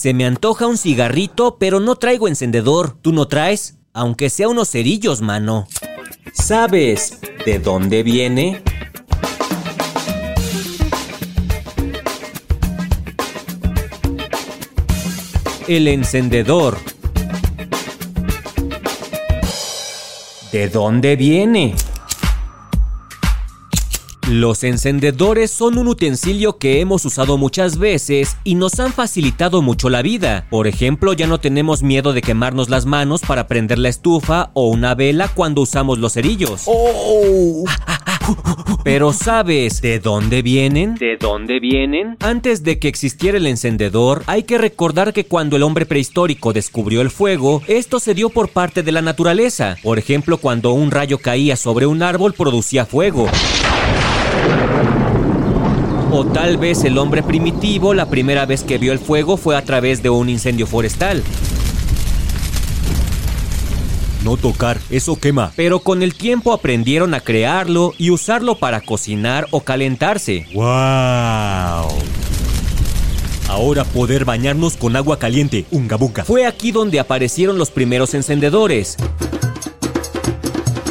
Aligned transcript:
Se 0.00 0.14
me 0.14 0.24
antoja 0.24 0.66
un 0.66 0.78
cigarrito, 0.78 1.58
pero 1.58 1.78
no 1.78 1.94
traigo 1.96 2.26
encendedor. 2.26 2.96
¿Tú 3.02 3.12
no 3.12 3.28
traes? 3.28 3.76
Aunque 3.92 4.30
sea 4.30 4.48
unos 4.48 4.70
cerillos, 4.70 5.20
mano. 5.20 5.68
¿Sabes 6.32 7.18
de 7.44 7.58
dónde 7.58 8.02
viene? 8.02 8.62
El 15.68 15.86
encendedor. 15.86 16.78
¿De 20.50 20.70
dónde 20.70 21.16
viene? 21.16 21.74
Los 24.30 24.62
encendedores 24.62 25.50
son 25.50 25.76
un 25.76 25.88
utensilio 25.88 26.56
que 26.56 26.78
hemos 26.78 27.04
usado 27.04 27.36
muchas 27.36 27.78
veces 27.78 28.36
y 28.44 28.54
nos 28.54 28.78
han 28.78 28.92
facilitado 28.92 29.60
mucho 29.60 29.90
la 29.90 30.02
vida. 30.02 30.46
Por 30.50 30.68
ejemplo, 30.68 31.14
ya 31.14 31.26
no 31.26 31.40
tenemos 31.40 31.82
miedo 31.82 32.12
de 32.12 32.22
quemarnos 32.22 32.68
las 32.68 32.86
manos 32.86 33.22
para 33.22 33.48
prender 33.48 33.80
la 33.80 33.88
estufa 33.88 34.52
o 34.54 34.68
una 34.68 34.94
vela 34.94 35.26
cuando 35.34 35.62
usamos 35.62 35.98
los 35.98 36.12
cerillos. 36.12 36.62
Oh. 36.66 37.64
Pero 38.84 39.12
¿sabes 39.12 39.82
de 39.82 39.98
dónde 39.98 40.42
vienen? 40.42 40.94
¿De 40.94 41.16
dónde 41.16 41.58
vienen? 41.58 42.16
Antes 42.20 42.62
de 42.62 42.78
que 42.78 42.86
existiera 42.86 43.36
el 43.36 43.48
encendedor, 43.48 44.22
hay 44.26 44.44
que 44.44 44.58
recordar 44.58 45.12
que 45.12 45.24
cuando 45.24 45.56
el 45.56 45.64
hombre 45.64 45.86
prehistórico 45.86 46.52
descubrió 46.52 47.00
el 47.00 47.10
fuego, 47.10 47.62
esto 47.66 47.98
se 47.98 48.14
dio 48.14 48.30
por 48.30 48.50
parte 48.50 48.84
de 48.84 48.92
la 48.92 49.02
naturaleza. 49.02 49.76
Por 49.82 49.98
ejemplo, 49.98 50.38
cuando 50.38 50.72
un 50.72 50.92
rayo 50.92 51.18
caía 51.18 51.56
sobre 51.56 51.86
un 51.86 52.04
árbol 52.04 52.32
producía 52.32 52.86
fuego. 52.86 53.26
O 56.20 56.26
tal 56.26 56.58
vez 56.58 56.84
el 56.84 56.98
hombre 56.98 57.22
primitivo 57.22 57.94
la 57.94 58.10
primera 58.10 58.44
vez 58.44 58.62
que 58.62 58.76
vio 58.76 58.92
el 58.92 58.98
fuego 58.98 59.38
fue 59.38 59.56
a 59.56 59.64
través 59.64 60.02
de 60.02 60.10
un 60.10 60.28
incendio 60.28 60.66
forestal. 60.66 61.22
No 64.22 64.36
tocar, 64.36 64.78
eso 64.90 65.16
quema. 65.18 65.50
Pero 65.56 65.80
con 65.80 66.02
el 66.02 66.14
tiempo 66.14 66.52
aprendieron 66.52 67.14
a 67.14 67.20
crearlo 67.20 67.94
y 67.96 68.10
usarlo 68.10 68.56
para 68.56 68.82
cocinar 68.82 69.46
o 69.50 69.60
calentarse. 69.62 70.46
¡Wow! 70.52 71.88
Ahora 73.48 73.84
poder 73.84 74.26
bañarnos 74.26 74.76
con 74.76 74.96
agua 74.96 75.18
caliente, 75.18 75.64
unga 75.70 75.96
bunga. 75.96 76.26
Fue 76.26 76.44
aquí 76.44 76.70
donde 76.70 77.00
aparecieron 77.00 77.56
los 77.56 77.70
primeros 77.70 78.12
encendedores 78.12 78.98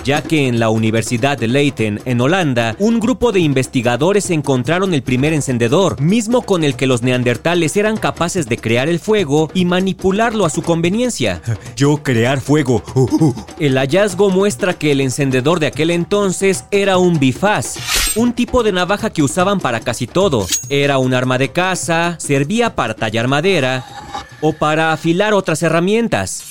ya 0.09 0.23
que 0.23 0.47
en 0.47 0.59
la 0.59 0.71
Universidad 0.71 1.38
de 1.38 1.47
Leiden, 1.47 2.02
en 2.05 2.19
Holanda, 2.19 2.75
un 2.79 2.99
grupo 2.99 3.31
de 3.31 3.41
investigadores 3.41 4.31
encontraron 4.31 4.95
el 4.95 5.03
primer 5.03 5.33
encendedor, 5.33 6.02
mismo 6.02 6.41
con 6.41 6.63
el 6.63 6.75
que 6.75 6.88
los 6.88 7.03
neandertales 7.03 7.77
eran 7.77 7.95
capaces 7.95 8.49
de 8.49 8.57
crear 8.57 8.89
el 8.89 8.97
fuego 8.97 9.52
y 9.53 9.65
manipularlo 9.65 10.45
a 10.45 10.49
su 10.49 10.63
conveniencia. 10.63 11.43
Yo 11.75 12.02
crear 12.02 12.41
fuego. 12.41 12.81
Uh, 12.95 13.02
uh. 13.23 13.35
El 13.59 13.77
hallazgo 13.77 14.31
muestra 14.31 14.73
que 14.73 14.93
el 14.93 15.02
encendedor 15.02 15.59
de 15.59 15.67
aquel 15.67 15.91
entonces 15.91 16.65
era 16.71 16.97
un 16.97 17.19
bifaz, 17.19 17.75
un 18.15 18.33
tipo 18.33 18.63
de 18.63 18.71
navaja 18.71 19.11
que 19.11 19.21
usaban 19.21 19.59
para 19.59 19.80
casi 19.80 20.07
todo. 20.07 20.47
Era 20.69 20.97
un 20.97 21.13
arma 21.13 21.37
de 21.37 21.52
caza, 21.52 22.15
servía 22.17 22.73
para 22.73 22.95
tallar 22.95 23.27
madera 23.27 23.85
o 24.41 24.53
para 24.53 24.91
afilar 24.91 25.35
otras 25.35 25.61
herramientas. 25.61 26.48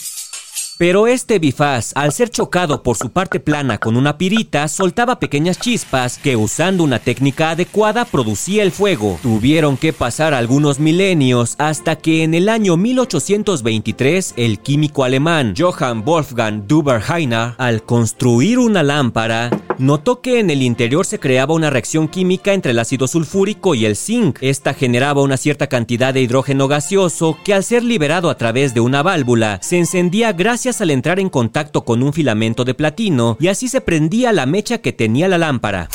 Pero 0.78 1.08
este 1.08 1.40
bifaz, 1.40 1.90
al 1.96 2.12
ser 2.12 2.30
chocado 2.30 2.84
por 2.84 2.96
su 2.96 3.10
parte 3.10 3.40
plana 3.40 3.78
con 3.78 3.96
una 3.96 4.16
pirita, 4.16 4.68
soltaba 4.68 5.18
pequeñas 5.18 5.58
chispas 5.58 6.18
que 6.18 6.36
usando 6.36 6.84
una 6.84 7.00
técnica 7.00 7.50
adecuada 7.50 8.04
producía 8.04 8.62
el 8.62 8.70
fuego. 8.70 9.18
Tuvieron 9.20 9.76
que 9.76 9.92
pasar 9.92 10.34
algunos 10.34 10.78
milenios 10.78 11.56
hasta 11.58 11.96
que 11.96 12.22
en 12.22 12.32
el 12.32 12.48
año 12.48 12.76
1823 12.76 14.34
el 14.36 14.60
químico 14.60 15.02
alemán 15.02 15.54
Johann 15.58 16.04
Wolfgang 16.04 16.68
Duberheiner, 16.68 17.54
al 17.58 17.82
construir 17.82 18.60
una 18.60 18.84
lámpara, 18.84 19.50
notó 19.78 20.20
que 20.20 20.40
en 20.40 20.50
el 20.50 20.62
interior 20.62 21.06
se 21.06 21.18
creaba 21.18 21.54
una 21.54 21.70
reacción 21.70 22.08
química 22.08 22.52
entre 22.52 22.72
el 22.72 22.78
ácido 22.78 23.06
sulfúrico 23.06 23.74
y 23.74 23.86
el 23.86 23.96
zinc. 23.96 24.38
Esta 24.40 24.74
generaba 24.74 25.22
una 25.22 25.36
cierta 25.36 25.68
cantidad 25.68 26.12
de 26.12 26.20
hidrógeno 26.20 26.68
gaseoso 26.68 27.38
que 27.44 27.54
al 27.54 27.64
ser 27.64 27.82
liberado 27.84 28.30
a 28.30 28.36
través 28.36 28.74
de 28.74 28.80
una 28.80 29.02
válvula 29.02 29.58
se 29.62 29.78
encendía 29.78 30.32
gracias 30.32 30.80
al 30.80 30.90
entrar 30.90 31.18
en 31.20 31.30
contacto 31.30 31.84
con 31.84 32.02
un 32.02 32.12
filamento 32.12 32.64
de 32.64 32.74
platino 32.74 33.36
y 33.40 33.48
así 33.48 33.68
se 33.68 33.80
prendía 33.80 34.32
la 34.32 34.46
mecha 34.46 34.78
que 34.78 34.92
tenía 34.92 35.28
la 35.28 35.38
lámpara. 35.38 35.88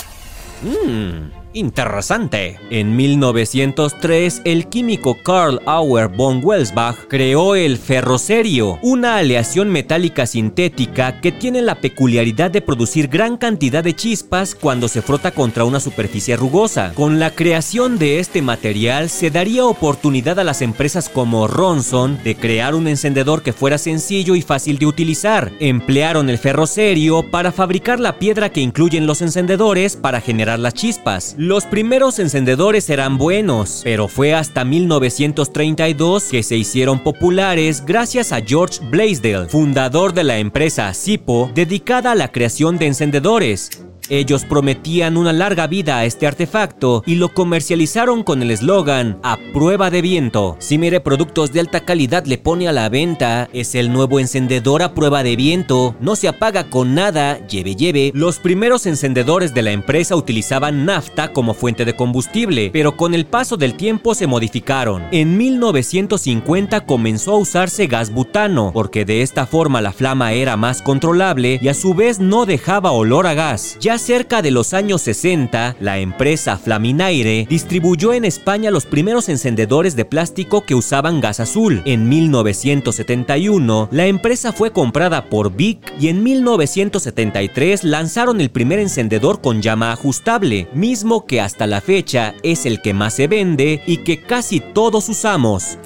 Mmm. 0.63 1.42
Interesante. 1.53 2.59
En 2.71 2.95
1903, 2.95 4.41
el 4.43 4.67
químico 4.67 5.17
Karl 5.23 5.61
Auer 5.65 6.07
von 6.07 6.41
Welsbach 6.43 7.07
creó 7.07 7.55
el 7.55 7.77
ferrocerio, 7.77 8.79
una 8.81 9.17
aleación 9.17 9.69
metálica 9.69 10.25
sintética 10.25 11.21
que 11.21 11.31
tiene 11.31 11.61
la 11.61 11.75
peculiaridad 11.75 12.49
de 12.49 12.61
producir 12.61 13.07
gran 13.07 13.37
cantidad 13.37 13.83
de 13.83 13.95
chispas 13.95 14.55
cuando 14.55 14.87
se 14.87 15.03
frota 15.03 15.29
contra 15.31 15.63
una 15.63 15.79
superficie 15.79 16.35
rugosa. 16.35 16.91
Con 16.95 17.19
la 17.19 17.29
creación 17.31 17.99
de 17.99 18.19
este 18.19 18.41
material 18.41 19.09
se 19.09 19.29
daría 19.29 19.65
oportunidad 19.65 20.39
a 20.39 20.43
las 20.43 20.63
empresas 20.63 21.07
como 21.07 21.47
Ronson 21.47 22.17
de 22.23 22.35
crear 22.35 22.73
un 22.73 22.87
encendedor 22.87 23.43
que 23.43 23.53
fuera 23.53 23.77
sencillo 23.77 24.35
y 24.35 24.41
fácil 24.41 24.79
de 24.79 24.87
utilizar. 24.87 25.51
Emplearon 25.59 26.31
el 26.31 26.39
ferrocerio 26.39 27.29
para 27.29 27.51
fabricar 27.51 27.99
la 27.99 28.17
piedra 28.17 28.49
que 28.49 28.61
incluyen 28.61 29.05
los 29.05 29.21
encendedores 29.21 29.95
para 29.95 30.19
generar 30.19 30.57
las 30.57 30.73
chispas. 30.73 31.35
Los 31.43 31.65
primeros 31.65 32.19
encendedores 32.19 32.89
eran 32.89 33.17
buenos, 33.17 33.81
pero 33.83 34.07
fue 34.07 34.33
hasta 34.33 34.63
1932 34.63 36.29
que 36.31 36.41
se 36.41 36.55
hicieron 36.55 37.03
populares 37.03 37.83
gracias 37.85 38.31
a 38.31 38.39
George 38.39 38.79
Blaisdell, 38.89 39.49
fundador 39.49 40.13
de 40.13 40.23
la 40.23 40.37
empresa 40.37 40.93
Sipo, 40.93 41.51
dedicada 41.53 42.13
a 42.13 42.15
la 42.15 42.31
creación 42.31 42.77
de 42.77 42.87
encendedores. 42.87 43.69
Ellos 44.09 44.43
prometían 44.43 45.15
una 45.15 45.31
larga 45.31 45.67
vida 45.67 45.97
a 45.97 46.05
este 46.05 46.27
artefacto 46.27 47.03
y 47.05 47.15
lo 47.15 47.33
comercializaron 47.33 48.23
con 48.23 48.41
el 48.41 48.51
eslogan 48.51 49.19
a 49.23 49.37
prueba 49.53 49.89
de 49.89 50.01
viento. 50.01 50.57
Si 50.59 50.77
Mire 50.77 50.99
Productos 50.99 51.53
de 51.53 51.61
alta 51.61 51.81
calidad 51.85 52.25
le 52.25 52.37
pone 52.37 52.67
a 52.67 52.73
la 52.73 52.89
venta, 52.89 53.49
es 53.53 53.75
el 53.75 53.93
nuevo 53.93 54.19
encendedor 54.19 54.83
a 54.83 54.93
prueba 54.93 55.23
de 55.23 55.35
viento, 55.35 55.95
no 56.01 56.15
se 56.15 56.27
apaga 56.27 56.69
con 56.69 56.95
nada, 56.95 57.45
lleve 57.47 57.75
lleve. 57.75 58.11
Los 58.13 58.39
primeros 58.39 58.85
encendedores 58.85 59.53
de 59.53 59.61
la 59.61 59.71
empresa 59.71 60.15
utilizaban 60.15 60.85
nafta 60.85 61.31
como 61.31 61.53
fuente 61.53 61.85
de 61.85 61.95
combustible, 61.95 62.69
pero 62.73 62.97
con 62.97 63.13
el 63.13 63.25
paso 63.25 63.57
del 63.57 63.75
tiempo 63.75 64.15
se 64.15 64.27
modificaron. 64.27 65.03
En 65.11 65.37
1950 65.37 66.85
comenzó 66.85 67.33
a 67.33 67.37
usarse 67.37 67.87
gas 67.87 68.11
butano, 68.11 68.71
porque 68.73 69.05
de 69.05 69.21
esta 69.21 69.45
forma 69.45 69.81
la 69.81 69.93
flama 69.93 70.33
era 70.33 70.57
más 70.57 70.81
controlable 70.81 71.59
y 71.61 71.69
a 71.69 71.73
su 71.73 71.93
vez 71.93 72.19
no 72.19 72.45
dejaba 72.45 72.91
olor 72.91 73.27
a 73.27 73.33
gas. 73.33 73.77
Ya 73.79 73.97
cerca 74.03 74.41
de 74.41 74.51
los 74.51 74.73
años 74.73 75.01
60, 75.03 75.77
la 75.79 75.97
empresa 75.97 76.57
Flaminaire 76.57 77.47
distribuyó 77.49 78.11
en 78.11 78.25
España 78.25 78.69
los 78.69 78.85
primeros 78.85 79.29
encendedores 79.29 79.95
de 79.95 80.03
plástico 80.03 80.65
que 80.65 80.75
usaban 80.75 81.21
gas 81.21 81.39
azul. 81.39 81.81
En 81.85 82.09
1971, 82.09 83.87
la 83.91 84.07
empresa 84.07 84.51
fue 84.51 84.73
comprada 84.73 85.29
por 85.29 85.55
Vic 85.55 85.93
y 85.97 86.09
en 86.09 86.21
1973 86.21 87.85
lanzaron 87.85 88.41
el 88.41 88.49
primer 88.49 88.79
encendedor 88.79 89.39
con 89.39 89.61
llama 89.61 89.93
ajustable, 89.93 90.67
mismo 90.73 91.25
que 91.25 91.39
hasta 91.39 91.65
la 91.65 91.79
fecha 91.79 92.35
es 92.43 92.65
el 92.65 92.81
que 92.81 92.93
más 92.93 93.13
se 93.13 93.27
vende 93.27 93.81
y 93.87 93.97
que 93.97 94.21
casi 94.21 94.59
todos 94.59 95.07
usamos. 95.07 95.77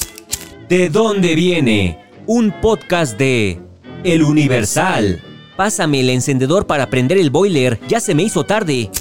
¿De 0.68 0.90
dónde 0.90 1.36
viene? 1.36 2.00
Un 2.26 2.52
podcast 2.62 3.18
de 3.18 3.60
El 4.04 4.24
Universal. 4.24 5.22
Pásame 5.58 6.02
el 6.02 6.12
encendedor 6.12 6.68
para 6.68 6.88
prender 6.88 7.18
el 7.18 7.32
boiler, 7.32 7.80
ya 7.88 8.00
se 8.00 8.14
me 8.14 8.22
hizo 8.22 8.44
tarde. 8.44 8.92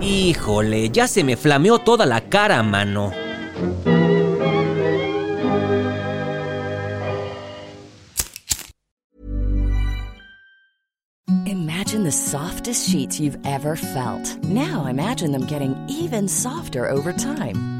Híjole, 0.00 0.90
ya 0.90 1.06
se 1.06 1.22
me 1.22 1.36
flameó 1.36 1.78
toda 1.78 2.04
la 2.04 2.20
cara, 2.22 2.60
mano. 2.64 3.12
Imagine 11.46 12.02
the 12.02 12.10
softest 12.10 12.88
sheets 12.88 13.20
you've 13.20 13.38
ever 13.44 13.76
felt. 13.76 14.36
Now 14.42 14.86
imagine 14.86 15.30
them 15.30 15.46
getting 15.46 15.76
even 15.88 16.26
softer 16.26 16.88
over 16.88 17.12
time. 17.12 17.79